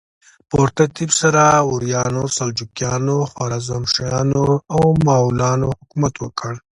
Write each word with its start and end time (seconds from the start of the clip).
په 0.49 0.59
ترتیب 0.77 1.09
سره 1.21 1.41
غوریانو، 1.67 2.23
سلجوقیانو، 2.37 3.17
خوارزمشاهیانو 3.31 4.45
او 4.75 4.81
مغولانو 5.07 5.69
حکومت 5.81 6.13
وکړ. 6.19 6.53